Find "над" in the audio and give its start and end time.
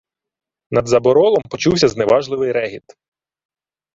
0.71-0.87